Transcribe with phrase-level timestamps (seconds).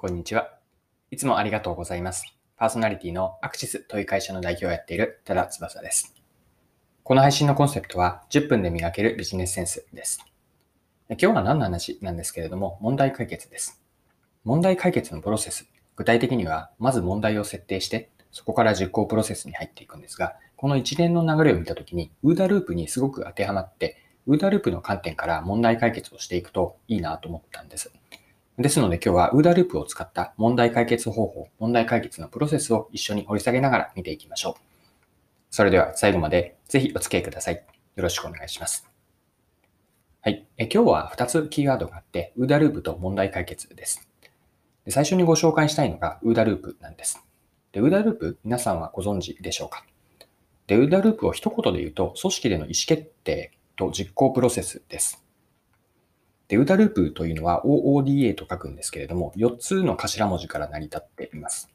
[0.00, 0.52] こんにちは。
[1.10, 2.32] いつもありがとうございます。
[2.56, 6.14] パーソナリティのアクシスという会社の代表をやっている多田翼です。
[7.02, 10.24] この配信のコンセプトは10分で磨けるビジネスセンスです。
[11.08, 13.82] 今日は何の話なんですけれども、問題解決です。
[14.44, 15.68] 問題解決のプロセス。
[15.96, 27.90] 具体的には、まず問題を設定して、そこから実行プロセスに入っていくんですが、この一連の流れを見たときに、ウーダループにすごく当てはまって、ウーダループの観点から問題解決をしていくといいなと思ったんです。
[28.58, 34.62] ですので今日はウーダループを使った問題解決方法、問題解決のプロセスを一緒に掘り下げながら見ていきましょう。
[35.48, 37.54] それでは最後までぜひお付き合いください。
[37.54, 37.62] よ
[38.02, 38.90] ろしくお願いします。
[40.22, 40.44] はい。
[40.56, 44.08] え今日は2つキーワードがあって、ウーダループと問題解決です。
[44.84, 47.24] で最初にご紹介したいのがウーダループなんです。
[47.70, 49.84] でウーダループ、皆さんはご存知でしょうか？
[50.66, 55.24] で、ウーダループを一言で言うと、組織での意思決定と実行プロセスです。
[56.48, 61.70] で、ウーダループというのは OODA と書くんですけれども、4つの頭文字から成り立っています。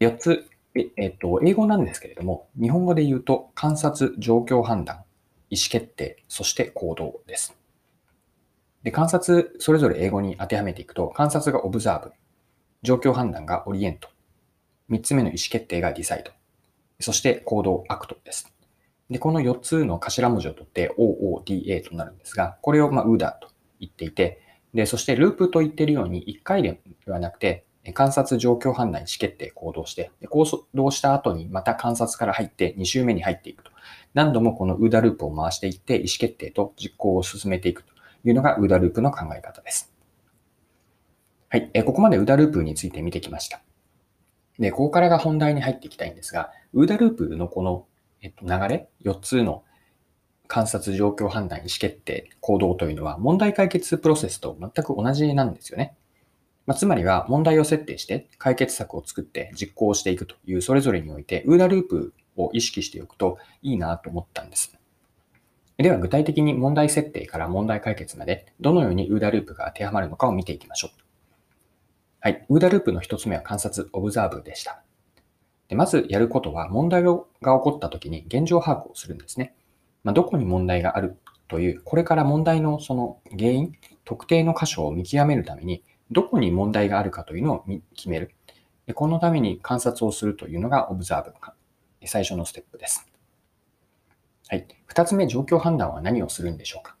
[0.00, 5.04] 4つ、ええっと、英語なんですけれども、日本語で言うと観察、状況判断、
[5.50, 7.56] 意思決定、そして行動です。
[8.84, 12.12] で、観察、それぞれ英語に当てはめていくと、観察が observe、
[12.82, 14.08] 状況判断が orient、
[14.90, 16.30] 3つ目の意思決定が decide、
[17.00, 18.52] そして行動、 act です。
[19.10, 23.51] で、この4つの頭文字を取って OODA となるんですが、これをまあ UDA と
[23.82, 24.40] 言っていて、
[24.72, 33.72] で、そしてループと言っているように1回ではなくて、観察、状況判断、意思決定、行動して、行動した後にまた観察から入って2周目に入っていくと。
[34.14, 37.92] 何度もこの UDA ループを回していって意思決定と実行を進めていくと
[38.24, 39.92] いうのが UDA ループの考え方です。
[41.48, 41.70] はい。
[41.84, 43.62] ここまで UDA ループについて見てきました。
[44.58, 47.86] で、ここからが本題に入っていきたいんですが、UDA ループのこの、
[48.20, 49.64] えっと、流れ、4つの
[50.52, 55.96] 観察、状況判断、意思決定、行動というのは問題解決プロセスと全く同じなんですよね。
[56.66, 64.76] まあ、つまりは問題を設定して解決策を作って実行していくというそれぞれにおいて UDA ループを意識しておくといいなと思ったんです。
[65.78, 71.00] では具体的に問題設定から問題解決までどのように UDA ループが当てはまるのかを見ていきましょう。
[72.20, 72.44] はい。
[72.50, 74.82] UDA ループの一つ目は観察、オブザーブでした。
[75.68, 79.54] でまずやることは問題が起こった時に現状把握をするんですね。
[80.04, 81.16] まあ、どこに問題がある
[81.48, 83.72] という、これから問題のその原因、
[84.04, 87.64] 特定の箇所を見極めるために、どこに問題があるかというのを
[87.94, 88.34] 決める。
[88.86, 91.32] でこのために観察をするというのがオブザーブ。
[92.04, 93.06] 最初のステップです。
[94.48, 94.66] はい。
[94.86, 96.96] 二つ目、状況判断は何をするんでしょうか。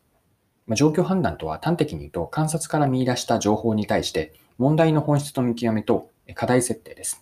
[0.66, 7.20] まあ、状況判断とは端的に言うと、観察から見出した情報に対して、問題の本質と見極めと課題設定です。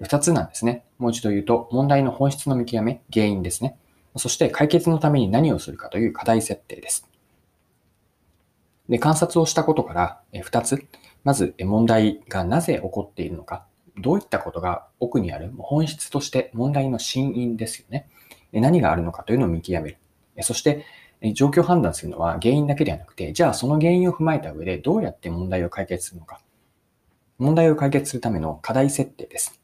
[0.00, 0.84] 二つなんですね。
[0.98, 3.76] もう一度言うと、問題の本質の見極め、原因ですね。
[4.16, 7.08] そして解決のために何をするかという課題設定です。
[8.88, 10.86] で、観察をしたことから2つ。
[11.24, 13.64] まず問題がなぜ起こっているのか。
[13.96, 18.08] どういったことが奥にある本質として問題の真因ですよね。
[18.52, 19.98] 何があるのかというのを見極める。
[20.42, 20.84] そして
[21.34, 26.40] 状況判断するのは原因だけではなくて、じゃあその原因を踏まえた上でどうやって問題を解決するのか。
[27.38, 29.61] 問題を解決するための課題設定です。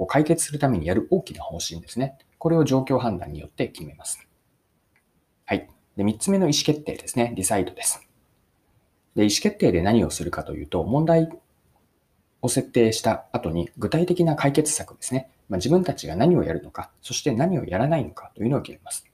[0.00, 2.16] こう解決するためにやる大きな方針ですね。
[2.38, 4.26] これを状況判断によって決めます。
[5.44, 5.68] はい。
[5.94, 7.34] で、3つ目の意思決定ですね。
[7.36, 8.00] ディサイドです。
[9.14, 11.28] で、意思決定で何をするかというと、問題
[12.40, 15.28] を設定した後に具体的な解決策ですね。
[15.50, 19.04] まあ、自分たちが何をやるのか、そして何をやらないのかというのを決めます。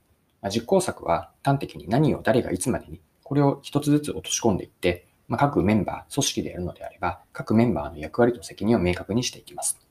[0.41, 9.85] まあ、実行策は端的に何を誰がいつまでに、これを一つずつ落とし込んでいって、まあ、各メンバー、組織でやるのであれば、各メンバーの役割と責任を明確にしていきます。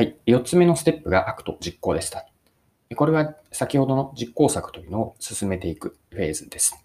[0.00, 0.16] はい。
[0.26, 2.26] 4つ目のステップが act、実行でした。
[2.96, 6.82] これは先ほどの実行策というのを進めていくフェーズです。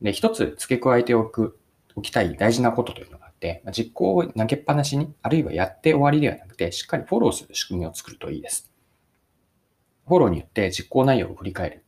[0.00, 1.58] で、一つ付け加えておく、
[1.96, 8.70] おきたい大事なことというのがあって、実行を投げっぱなしに、あるいはやって終わりではなくて、しっかりフォローする仕組みを作るといいです。
[10.06, 11.84] フォローによって実行内容を振り返る、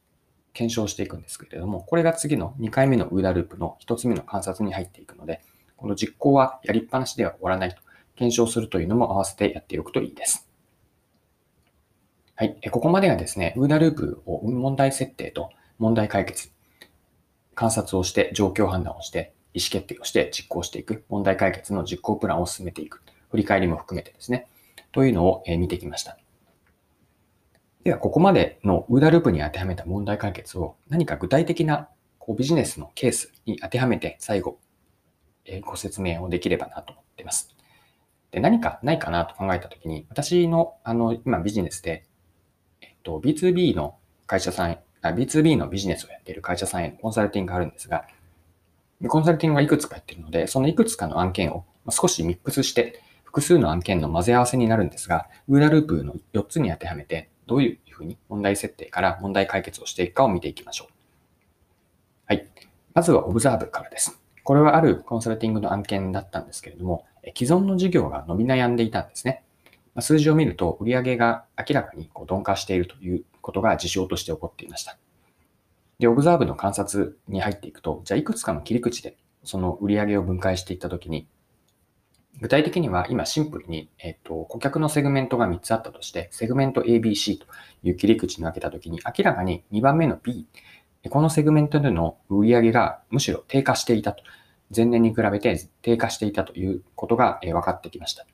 [0.53, 5.43] 検証していくんですけれども、これが次の2回目のウーダループの1つ目の観察に入っていくので、
[5.77, 7.89] この実行はやりっぱなしでは終わらないと。
[8.21, 10.47] 検証するというのも合わせてやっておくといいです。
[12.37, 12.61] はい。
[12.71, 16.53] ここまでがですね、ウーダループを問題設定と問題解決、
[17.55, 24.49] 観察をして状況判断をして、意思決定をして実行していく、問題解決の実行プランを進めていく、振り返りも含めてですね、
[24.93, 26.19] というのを見てきました。
[27.85, 31.89] では、ここまでのウーダループに当てはめた問題解決を何か具体的な
[32.19, 34.59] こうビジネスのケースに当てはめて最後、
[35.65, 37.57] ご説明をできればなと思っています。
[38.31, 42.07] で、何かないかなと考えたときに、私の、あの、今ビジネスで、
[42.81, 43.97] えっと、B2B の
[44.27, 48.05] 会社さん、B2B のビジネスをやっている会社さんへのコンサルティングがあるんですが、
[49.09, 60.93] コンサルティングはいくつかやってるので、そのいくつかの案件を少しミックスして、複数の案件の混ぜ合わせになるんですが、ウーラループの4つに当てはめて、どういうふうに問題設定から問題解決をしていくかを見ていきましょう。
[62.27, 62.47] はい。
[62.95, 64.21] まずはオブザーブからです。
[64.43, 69.45] これはあるコンサルティングの案件だったんですけれども、既存の事業が伸び悩んでいたんですね。
[69.99, 74.97] 数字を見ると売上が明らかにこう鈍化しているということが事象として起こっていました。
[75.99, 81.29] で、 observe の観察に入っていくと、じゃあいくつかの切り口でその売上を分解していったときに、
[82.41, 87.47] 具体的には今シンプルに、えっ、と、顧客のセグメントが3つあったとして、セグメント ABC と
[87.83, 90.47] いう切り口に分けたときに、明らかに2番目の B、
[91.11, 94.23] このセグメントでの売上がむしろ低下していたと。
[94.75, 98.27] 前年に比べて低下していたということが分かってきました。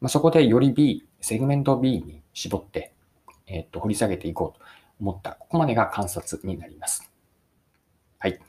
[0.00, 2.92] ま、そこでより B、セグメント B に絞って、
[3.46, 4.64] えっ、と、掘り下げていこうと
[5.00, 5.32] 思った。
[5.32, 7.10] ここまでが観察になります。
[8.18, 8.40] はい。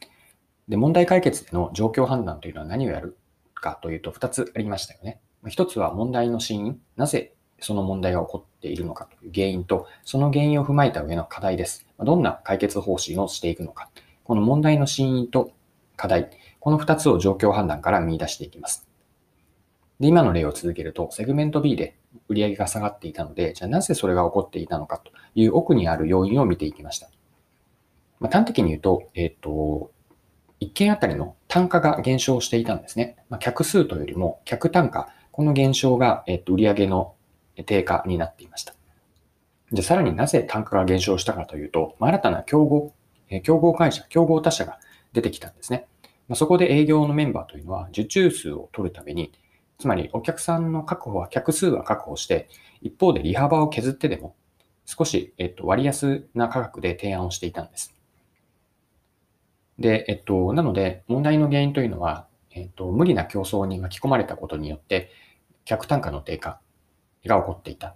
[0.68, 3.18] で、問題解決での状況判断というのは何をやる
[3.54, 5.20] かというと2つありましたよね。
[5.46, 11.88] 1つは問題の真因、なぜその問題が起こっているのかという原因と、その原因を踏まえた上の課題です。
[12.00, 13.90] どんな解決方針をしていくのか。
[14.24, 15.52] この問題の真因と
[15.96, 16.30] 課題、
[16.68, 18.86] この2つを状況判断から見出していきます。
[20.02, 21.96] で、今の例を続けると、セグメント B で
[22.28, 27.10] 売り上げが下がっていたので、じゃあなぜそれが起こっていたのかという奥にある要因を見ていきました。
[28.20, 29.92] まあ、端的に言うと、えっ、と、
[30.60, 33.16] 1件あたりの単価が減少していたんですね。
[33.30, 37.14] まあ、客数というよりも、客単価、この減少が、えっ、ー、と、売上の
[37.66, 38.74] 低下になっていました。
[39.72, 42.94] で、さらになぜ単価が減少したかというと、まあ、新たな競合、
[43.30, 44.80] えー、競合会社、競合他社が
[45.14, 45.88] 出てきたんですね。
[46.28, 49.32] まあ、そこで営業のメンバーというのは受注数を取るために、
[49.80, 52.50] つまりお客さんの確保は、客数は確保して、
[52.82, 54.36] 一方で利幅を削ってでも、
[54.86, 57.94] 少し、えっと、割安な価格で提案をしていたんです。
[59.78, 65.12] で、えっと、なので、問題の原因というのは、えっと、無理な競争に巻き込まれたことによって、
[65.66, 66.60] 客単価の低下
[67.26, 67.96] が起こっていた。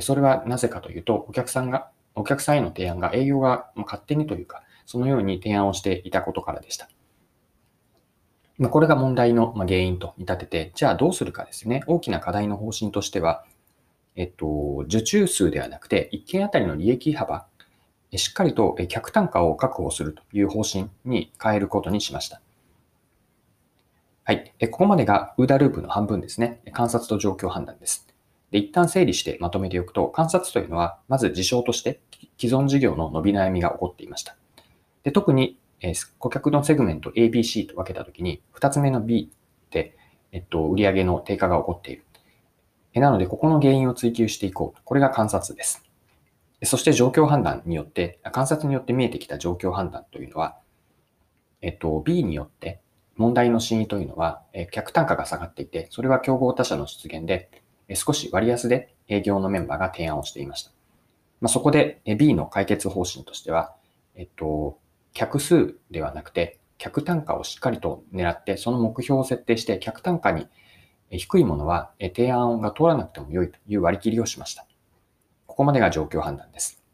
[0.00, 6.88] それはなぜかというと、お客さんが、お客さんへの提案が営業が勝手にというか、そのように提案をしていたことからでした。
[8.58, 11.82] まこれが問題の原因と見立てて、じゃあどうするかですね。
[11.86, 13.44] 大きな課題の方針としては、
[14.14, 17.46] えっと、受注数ではなくて、1件あたりの利益幅、
[18.14, 22.40] しっかりと客単価を確保するという方針に変えることにしました。
[24.24, 24.52] はい。
[24.70, 26.60] ここまでが UDA ループの半分ですね。
[26.72, 28.08] 観察と状況判断です。
[28.50, 32.00] で一旦整理してまとめておくと、観察というのは、まず事象として
[32.40, 34.36] 既存事業の伸び悩みが起こっていました。
[35.02, 39.30] で特にえー、顧客のセグメント ABC と分けたときに、二つ目の B
[39.70, 39.96] で、
[40.32, 42.04] えっと、売上の低下が起こっている。
[42.94, 44.80] えなので、ここの原因を追求していこう。
[44.84, 45.84] これが観察です。
[46.62, 50.58] そして状況判断によって、観察によって見えてきた状況判断というのは、
[51.60, 52.80] えっと、B によって
[53.16, 57.50] 問題の真意というのは、え客単価が下がっていて、それは競合他社の出現で、
[57.88, 60.70] え少し割安で営業のメンバーが提案をしていました。
[61.40, 63.74] まあ、そこで B の解決方針としては、
[64.14, 64.78] えっと、
[65.16, 70.46] 客数ではなくて、客単価をしっかりと狙って、その目標を設定して、客単価に
[71.10, 74.66] 低いものは提案が通らなくても良いという割り切りをしました。
[75.46, 76.84] ここまでが状況判断です。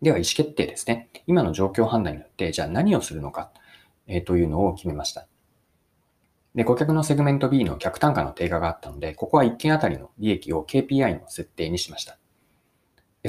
[0.00, 1.10] では、意思決定ですね。
[1.26, 3.52] 今の状況判断によって、じゃあ何をするのか、
[4.24, 5.26] というのを決めました。
[6.54, 12.18] で、顧客のセグメント B の客単価の低下があったので、ここは1件あたりの利益を KPI の設定にしました。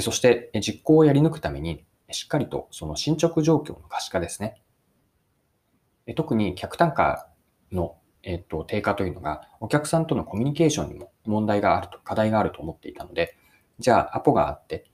[0.00, 4.60] そして、実行をやり抜くために、しっかりとその進捗状況の可視化ですね。
[6.14, 7.28] 特に客単価
[7.72, 13.36] の、えっと、低下というのが、お客さんとのコミュニケーションにも問題があると、課題があると思っていたので、
[13.78, 14.84] じゃあアポがあって、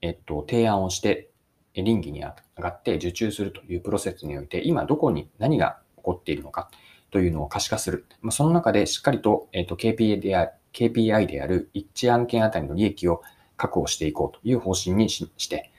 [0.00, 1.30] えっと、提案をして、
[1.74, 6.70] 倫理に上がって受注するというプロセスにおいて、今どこに何が起こっているのか
[7.10, 8.06] というのを可視化する。
[8.22, 13.20] まあ、その中でしっかりと,、えっと KPI, であ KPI である一致案件あたりの利益を
[13.58, 15.70] 確保していこうという方針にして、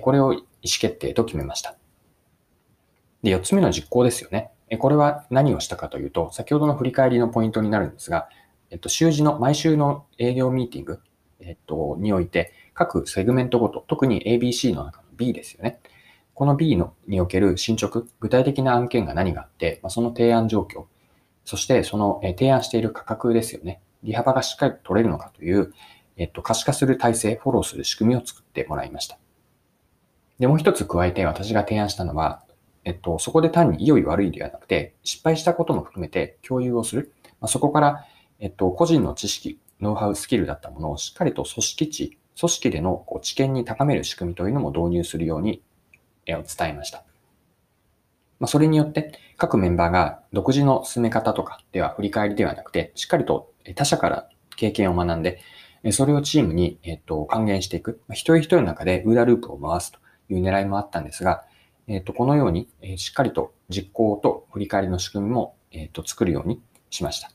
[0.00, 1.76] これを意思決定と決めました。
[3.22, 4.50] で、4つ目の実行ですよね。
[4.78, 8.28] これは何をしたかというと、先ほどの振り返りのポイントになるんですが、
[8.70, 11.00] えっと、週次の、毎週の営業ミーティング、
[11.40, 15.80] えっと、において、各セグメントごと、特に ABC の中の B ですよね。
[16.34, 20.86] この B のにおける進捗、具体的な案件が何があって、ま、その提案状況、
[21.44, 23.82] そしてその提案している価格ですよね。
[24.02, 25.72] 利幅がしっかり取れるのかという、
[26.16, 29.18] えっと、可視化する体制、フォローする仕組みを作ってもらいました。
[30.42, 32.42] で、もう一つ加えて私が提案したのは、
[32.82, 37.12] えっと、そこで単に良い悪いではなくて、失敗したことも含めて共有をする。
[37.40, 38.04] まあ、そこから、
[38.40, 45.62] えっと、個人の知識、ノウハウ、スキルだったものをしっかりと組織値、組織でのこう知見に高める仕組みというのも導入するように
[46.26, 47.04] 伝えました。
[48.40, 55.38] まあ、それによって各メンバーが独自の進め方とかでは振り返りではなくて、しっかりと他者から経験を学んで、
[55.92, 58.00] それをチームに、えっと、還元していく。
[58.10, 61.44] 一人一人の中でウーダループを回すという狙いもあったんですが、
[61.88, 66.60] えっと、このように、えしっかりと実行と振り返りの仕組みも、えっと、作るように
[66.90, 67.30] しました。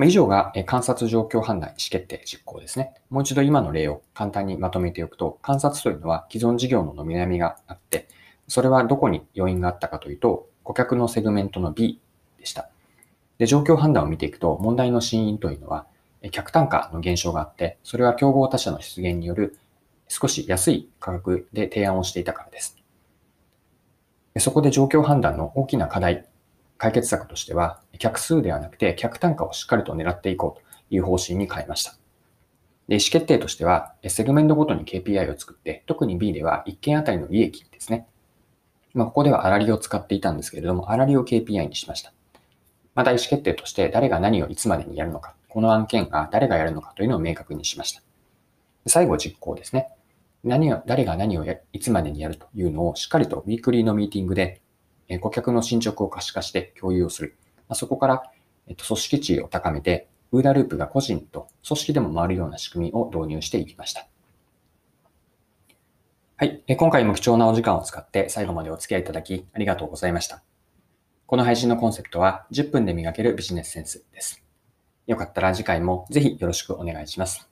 [0.00, 2.94] 以上が観察状況判断、意思決定、実行ですね。
[3.10, 8.08] もう一度今の例を簡単にまとめておくと、観察というのは既存事業の伸び悩みがあって、
[8.48, 12.00] それはどこに要因があったかというと、顧客のセグメントの B
[12.38, 12.68] でした。
[13.38, 15.86] で、状況判断を見ていくと、問題の真因というのは、
[16.30, 19.58] 客単価の減少があって、それは競合他社の出現による
[20.12, 22.76] 少し安い価格で提案をしていたからです。
[24.38, 26.26] そこで状況判断の大きな課題、
[26.76, 31.94] 解決策としては、客数ではなくて客単価をしっかりと狙っていこうという方針に変えました。
[32.88, 38.06] で意思決定としては、セグメントごとに KPI を作って、特に B では1件あたりの利益ですね。
[38.92, 42.12] まあ、ここでは粗利を使っていたんですけれども、粗利を KPI にしました。
[42.94, 48.02] また意思決定として誰が何をいつまでにやるのか、この案件が誰がやるのかというのを明確にしました。
[48.86, 49.88] 最後、実行ですね。
[50.44, 54.60] 何を、誰が何をやいつまでにやるというのをしっかりとウィークリーのミーティングで、
[55.08, 57.36] え顧客の進捗を可視化して共有をする。
[57.68, 58.22] まあ、そこから、
[58.66, 64.06] えっと、組織値を高めて、ウーダループが個人と組織でも回るような仕組みを導入していきました。
[66.36, 66.62] はい。
[66.76, 70.42] 今回も貴重なお時間を使って最後までお付き合いいただきありがとうございました。
[71.26, 74.42] この配信のコンセプトは10分で磨けるビジネスセンスです。
[75.06, 77.51] よかったら次回もぜひよろしくお願いします。